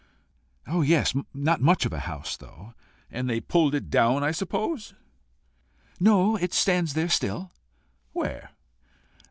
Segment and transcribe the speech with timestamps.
[0.65, 0.81] "Oh!
[0.81, 2.73] yes not much of a house, though."
[3.11, 4.95] "And they pulled it down, I suppose."
[5.99, 7.51] "No; it stands there still."
[8.11, 8.49] "Where?"